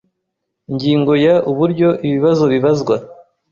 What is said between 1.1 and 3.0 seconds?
ya Uburyo ibibazo bibazwa